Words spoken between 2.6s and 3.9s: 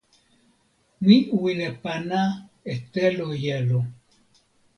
e telo jelo.